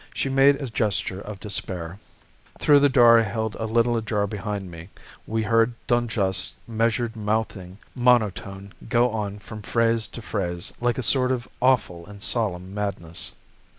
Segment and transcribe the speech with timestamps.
[0.15, 1.99] She made a gesture of despair.
[2.57, 4.89] "Through the door I held a little ajar behind me,
[5.27, 11.03] we heard Dun Juste's measured mouthing monotone go on from phrase to phrase, like a
[11.03, 13.33] sort of awful and solemn madness.